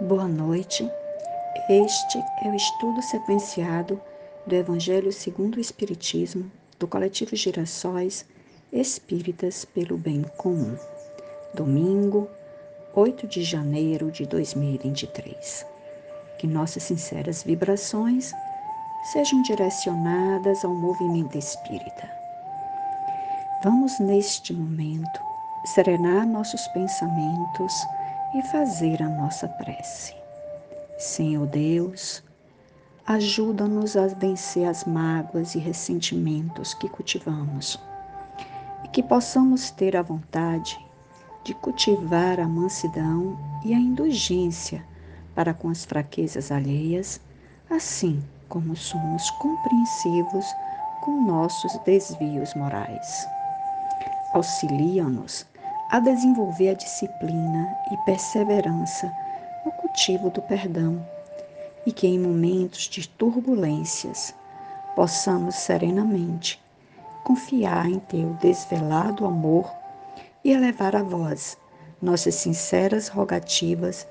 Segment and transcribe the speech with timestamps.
[0.00, 0.90] Boa noite.
[1.68, 4.00] Este é o estudo sequenciado
[4.46, 8.24] do Evangelho segundo o Espiritismo do coletivo Girassóis
[8.72, 10.74] Espíritas pelo Bem Comum.
[11.52, 12.30] Domingo,
[12.94, 15.66] 8 de janeiro de 2023.
[16.38, 18.32] Que nossas sinceras vibrações
[19.12, 22.10] sejam direcionadas ao movimento espírita.
[23.62, 25.20] Vamos neste momento
[25.66, 27.74] serenar nossos pensamentos
[28.34, 30.14] e fazer a nossa prece.
[30.98, 32.22] Senhor Deus,
[33.06, 37.78] ajuda-nos a vencer as mágoas e ressentimentos que cultivamos
[38.84, 40.78] e que possamos ter a vontade
[41.42, 44.84] de cultivar a mansidão e a indulgência
[45.34, 47.20] para com as fraquezas alheias,
[47.68, 50.44] assim como somos compreensivos
[51.00, 53.26] com nossos desvios morais.
[54.34, 55.46] Auxilia-nos
[55.90, 59.12] a desenvolver a disciplina e perseverança
[59.64, 61.04] no cultivo do perdão
[61.84, 64.32] e que em momentos de turbulências
[64.94, 66.62] possamos serenamente
[67.24, 69.68] confiar em teu desvelado amor
[70.44, 71.58] e elevar a voz
[72.00, 74.06] nossas sinceras rogativas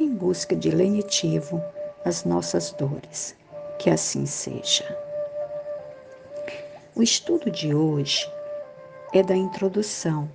[0.00, 1.62] em busca de lenitivo
[2.04, 3.36] às nossas dores.
[3.78, 4.84] Que assim seja.
[6.94, 8.30] O estudo de hoje
[9.14, 10.28] é da introdução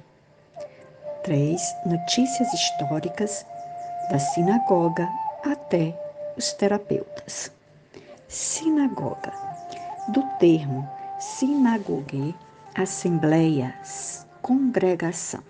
[1.25, 1.59] 3.
[1.87, 3.43] Notícias históricas
[4.11, 5.09] da sinagoga
[5.43, 5.99] até
[6.37, 7.51] os terapeutas.
[8.27, 9.33] Sinagoga.
[10.09, 10.87] Do termo
[11.19, 12.35] sinagogue,
[12.75, 13.73] assembleia,
[14.43, 15.41] congregação.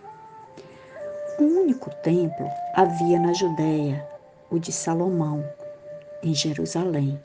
[1.38, 4.08] Um único templo havia na Judéia,
[4.50, 5.44] o de Salomão,
[6.24, 7.22] em Jerusalém,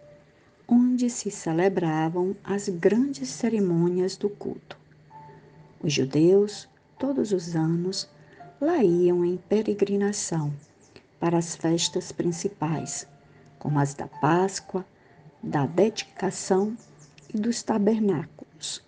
[0.67, 4.77] onde se celebravam as grandes cerimônias do culto.
[5.81, 8.11] Os judeus, todos os anos,
[8.61, 10.52] lá iam em peregrinação
[11.18, 13.07] para as festas principais,
[13.58, 14.85] como as da Páscoa,
[15.42, 16.77] da dedicação
[17.33, 18.85] e dos tabernáculos.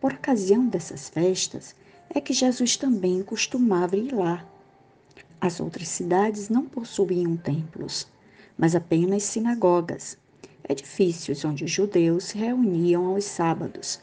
[0.00, 1.76] Por ocasião dessas festas
[2.08, 4.46] é que Jesus também costumava ir lá.
[5.38, 8.08] As outras cidades não possuíam templos,
[8.56, 10.16] mas apenas sinagogas,
[10.66, 14.00] edifícios onde os judeus se reuniam aos sábados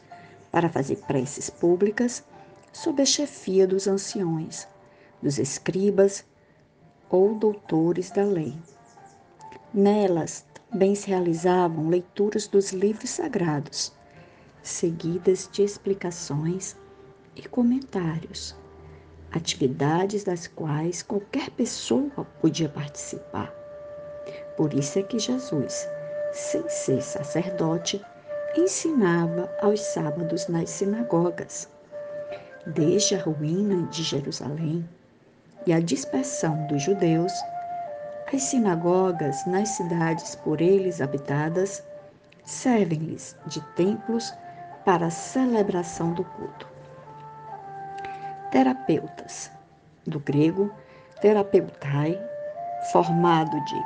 [0.52, 2.22] para fazer preces públicas
[2.72, 4.68] sob a chefia dos anciões
[5.24, 6.22] dos escribas
[7.08, 8.54] ou doutores da lei.
[9.72, 13.92] Nelas também se realizavam leituras dos livros sagrados,
[14.62, 16.76] seguidas de explicações
[17.34, 18.54] e comentários,
[19.32, 23.52] atividades das quais qualquer pessoa podia participar.
[24.58, 25.88] Por isso é que Jesus,
[26.32, 28.04] sem ser sacerdote,
[28.56, 31.68] ensinava aos sábados nas sinagogas.
[32.66, 34.88] Desde a ruína de Jerusalém,
[35.66, 37.32] e a dispersão dos judeus,
[38.32, 41.82] as sinagogas nas cidades por eles habitadas
[42.44, 44.32] servem-lhes de templos
[44.84, 46.68] para a celebração do culto.
[48.50, 49.50] Terapeutas,
[50.06, 50.70] do grego
[51.20, 52.20] terapeutai,
[52.92, 53.82] formado de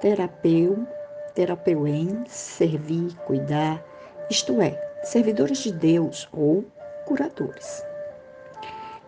[0.00, 0.86] terapeu,
[1.34, 3.82] terapeuem, servir, cuidar,
[4.28, 4.72] isto é,
[5.02, 6.64] servidores de Deus ou
[7.06, 7.91] curadores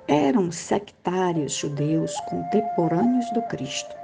[0.07, 3.95] eram sectários judeus contemporâneos do Cristo,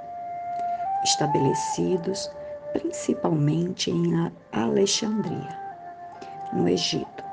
[1.03, 2.29] estabelecidos
[2.73, 5.59] principalmente em Alexandria,
[6.53, 7.23] no Egito.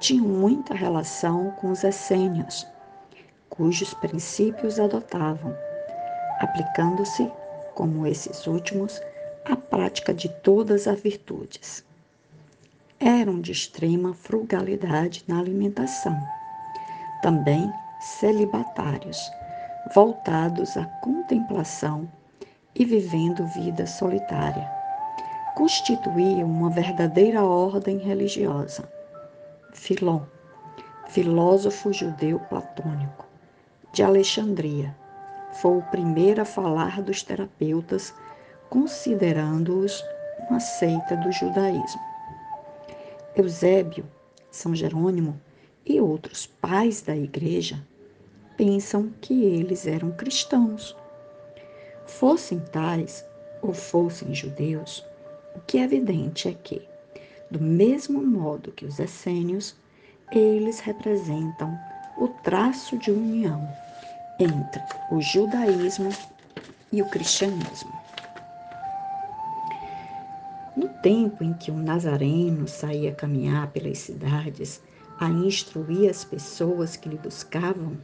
[0.00, 2.66] Tinham muita relação com os essênios,
[3.48, 5.56] cujos princípios adotavam,
[6.40, 7.30] aplicando-se,
[7.74, 9.00] como esses últimos,
[9.44, 11.84] à prática de todas as virtudes.
[12.98, 16.16] Eram de extrema frugalidade na alimentação.
[17.20, 19.30] Também celibatários,
[19.94, 22.10] voltados à contemplação
[22.74, 24.68] e vivendo vida solitária.
[25.54, 28.90] Constituíam uma verdadeira ordem religiosa.
[29.72, 30.22] Filon,
[31.10, 33.24] filósofo judeu platônico,
[33.92, 34.96] de Alexandria,
[35.52, 38.12] foi o primeiro a falar dos terapeutas,
[38.68, 40.02] considerando-os
[40.50, 42.00] uma seita do judaísmo.
[43.36, 44.04] Eusébio,
[44.50, 45.40] São Jerônimo
[45.86, 47.86] e outros pais da igreja
[48.62, 50.96] pensam que eles eram cristãos.
[52.06, 53.26] Fossem tais
[53.60, 55.04] ou fossem judeus,
[55.56, 56.80] o que é evidente é que,
[57.50, 59.74] do mesmo modo que os essênios,
[60.30, 61.76] eles representam
[62.16, 63.68] o traço de união
[64.38, 64.80] entre
[65.10, 66.10] o judaísmo
[66.92, 67.92] e o cristianismo.
[70.76, 74.80] No tempo em que o nazareno saía caminhar pelas cidades
[75.18, 77.96] a instruir as pessoas que lhe buscavam,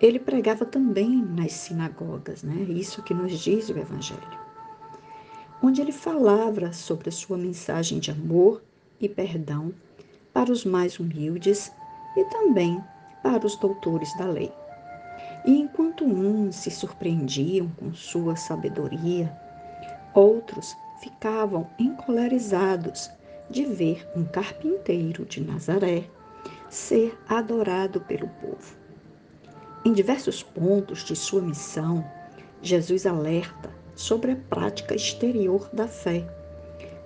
[0.00, 2.54] ele pregava também nas sinagogas, né?
[2.68, 4.46] Isso que nos diz o Evangelho.
[5.62, 8.62] Onde ele falava sobre a sua mensagem de amor
[9.00, 9.72] e perdão
[10.32, 11.72] para os mais humildes
[12.16, 12.82] e também
[13.22, 14.52] para os doutores da lei.
[15.46, 19.34] E enquanto uns se surpreendiam com sua sabedoria,
[20.12, 23.10] outros ficavam encolerizados
[23.48, 26.04] de ver um carpinteiro de Nazaré
[26.68, 28.85] ser adorado pelo povo.
[29.86, 32.04] Em diversos pontos de sua missão,
[32.60, 36.26] Jesus alerta sobre a prática exterior da fé,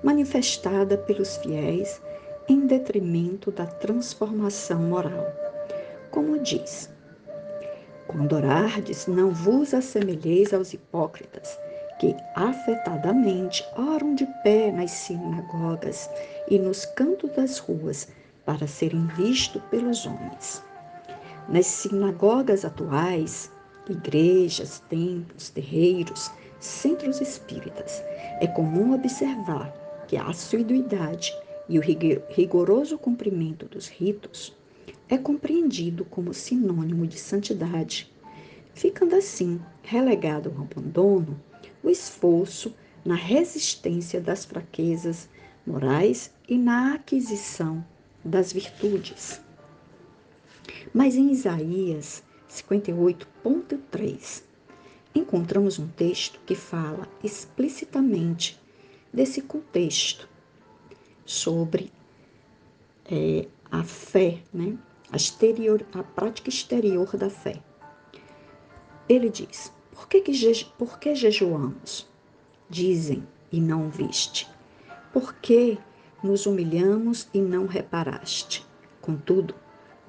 [0.03, 2.01] manifestada pelos fiéis
[2.49, 5.27] em detrimento da transformação moral.
[6.11, 6.89] Como diz:
[8.07, 11.59] Quando orardes, não vos assemelheis aos hipócritas,
[11.99, 16.09] que afetadamente oram de pé nas sinagogas
[16.49, 18.09] e nos cantos das ruas
[18.47, 20.70] para serem vistos pelos homens.
[21.51, 23.51] Nas sinagogas atuais,
[23.89, 26.31] igrejas, templos, terreiros,
[26.61, 28.05] centros espíritas,
[28.41, 29.75] é comum observar
[30.07, 31.37] que a assiduidade
[31.69, 34.57] e o rigoroso cumprimento dos ritos
[35.09, 38.13] é compreendido como sinônimo de santidade,
[38.73, 41.37] ficando assim relegado ao abandono
[41.83, 42.73] o esforço
[43.05, 45.29] na resistência das fraquezas
[45.67, 47.85] morais e na aquisição
[48.25, 49.41] das virtudes.
[50.93, 54.43] Mas em Isaías 58.3
[55.15, 58.61] encontramos um texto que fala explicitamente
[59.13, 60.29] desse contexto
[61.25, 61.93] sobre
[63.11, 64.77] é, a fé, né?
[65.13, 67.63] a, exterior, a prática exterior da fé.
[69.09, 72.09] Ele diz: Por que, que, por que jejuamos?
[72.69, 74.49] Dizem e não viste.
[75.13, 75.79] Por que
[76.23, 78.65] nos humilhamos e não reparaste?
[79.01, 79.55] Contudo,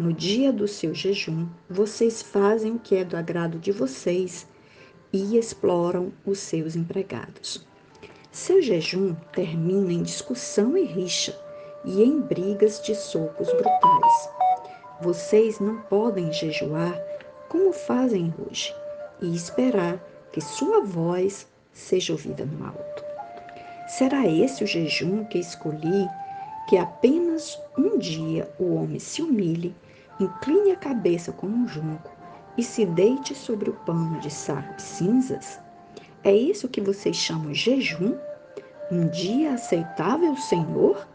[0.02, 4.48] no dia do seu jejum, vocês fazem o que é do agrado de vocês
[5.14, 7.64] e exploram os seus empregados.
[8.32, 11.40] Seu jejum termina em discussão e rixa
[11.86, 14.30] e em brigas de socos brutais.
[15.02, 17.00] Vocês não podem jejuar
[17.48, 18.74] como fazem hoje
[19.22, 20.00] e esperar
[20.32, 23.04] que sua voz seja ouvida no alto.
[23.88, 26.08] Será esse o jejum que escolhi,
[26.68, 29.76] que apenas um dia o homem se humilhe,
[30.24, 32.12] incline a cabeça como um junco
[32.58, 35.60] e se deite sobre o pano de saco e cinzas?
[36.24, 38.18] É isso que vocês chamam jejum?
[38.92, 41.08] Um dia aceitável Senhor?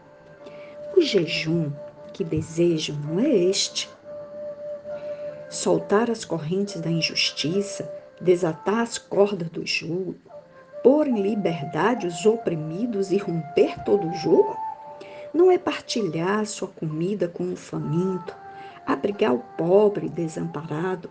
[0.95, 1.71] O jejum
[2.11, 3.87] que desejo não é este.
[5.49, 7.89] Soltar as correntes da injustiça,
[8.19, 10.15] desatar as cordas do jugo,
[10.83, 14.57] pôr em liberdade os oprimidos e romper todo o jugo?
[15.33, 18.35] Não é partilhar sua comida com o faminto,
[18.87, 21.09] abrigar o pobre desamparado,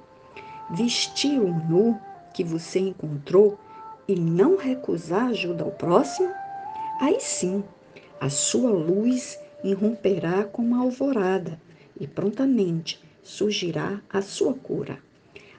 [0.71, 2.01] vestir o nu
[2.33, 3.59] que você encontrou
[4.09, 6.33] e não recusar ajuda ao próximo,
[7.01, 7.63] aí sim
[8.21, 11.61] a sua luz irromperá como a alvorada
[12.01, 14.99] e prontamente surgirá a sua cura.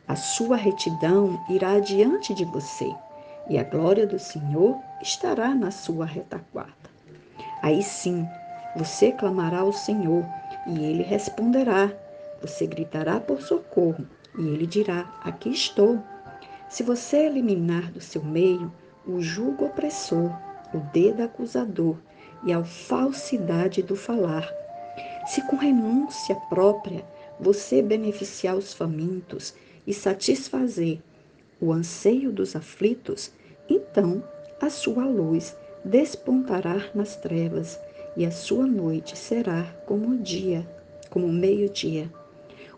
[0.08, 2.92] A sua retidão irá adiante de você
[3.50, 6.74] e a glória do Senhor estará na sua retaguarda.
[7.62, 8.26] Aí sim
[8.76, 10.26] você clamará ao Senhor
[10.68, 11.92] e ele responderá.
[12.42, 14.06] Você gritará por socorro
[14.38, 16.02] e ele dirá: Aqui estou.
[16.70, 18.72] Se você eliminar do seu meio
[19.06, 20.32] o jugo opressor,
[20.74, 21.98] o dedo acusador
[22.44, 24.52] e a falsidade do falar,
[25.26, 27.06] se com renúncia própria
[27.40, 29.54] você beneficiar os famintos
[29.86, 31.00] e satisfazer
[31.60, 33.32] o anseio dos aflitos,
[33.70, 34.24] então
[34.62, 37.80] a sua luz despontará nas trevas
[38.16, 40.68] e a sua noite será como o dia,
[41.10, 42.12] como meio-dia.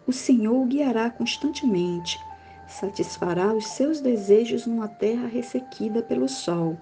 [0.10, 2.20] O Senhor o guiará constantemente,
[2.68, 6.76] satisfará os seus desejos numa terra ressequida pelo sol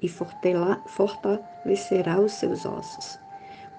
[0.00, 3.18] e fortalecerá os seus ossos.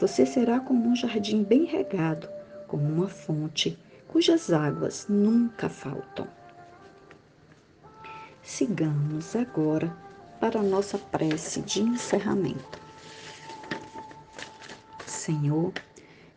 [0.01, 2.27] Você será como um jardim bem regado,
[2.67, 6.27] como uma fonte cujas águas nunca faltam.
[8.41, 9.95] Sigamos agora
[10.41, 12.81] para a nossa prece de encerramento.
[15.07, 15.71] Senhor,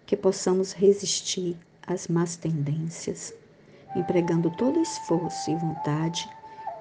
[0.07, 3.33] que possamos resistir as más tendências,
[3.95, 6.29] empregando todo esforço e vontade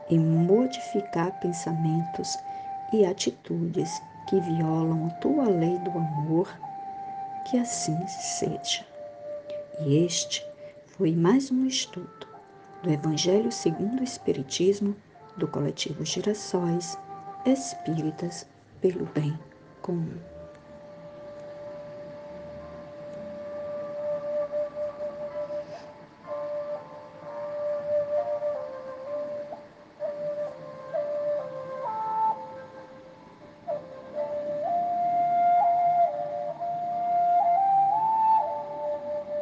[0.10, 2.38] em modificar pensamentos
[2.94, 6.54] e atitudes que violam a tua lei do amor,
[7.46, 8.86] que assim seja.
[9.82, 10.46] E este
[10.86, 12.28] foi mais um estudo
[12.82, 14.96] do Evangelho segundo o Espiritismo
[15.38, 16.98] do coletivo Girassóis
[17.46, 18.48] Espíritas
[18.82, 19.38] pelo Bem
[19.82, 20.35] Comum.